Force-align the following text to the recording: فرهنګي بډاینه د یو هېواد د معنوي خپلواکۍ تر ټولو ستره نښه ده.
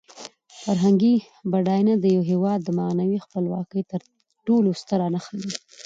فرهنګي 0.61 1.15
بډاینه 1.51 1.93
د 1.99 2.05
یو 2.15 2.23
هېواد 2.31 2.59
د 2.63 2.69
معنوي 2.79 3.19
خپلواکۍ 3.25 3.81
تر 3.91 4.01
ټولو 4.45 4.69
ستره 4.81 5.05
نښه 5.13 5.35
ده. 5.41 5.49